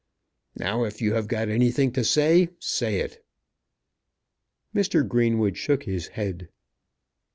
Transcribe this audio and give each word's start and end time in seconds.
Now, 0.55 0.83
if 0.85 0.99
you 0.99 1.13
have 1.13 1.27
got 1.27 1.47
anything 1.47 1.91
to 1.91 2.03
say, 2.03 2.49
say 2.57 3.01
it." 3.01 3.23
Mr. 4.73 5.07
Greenwood 5.07 5.57
shook 5.57 5.83
his 5.83 6.07
head. 6.17 6.49